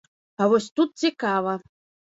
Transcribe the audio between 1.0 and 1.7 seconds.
цікава.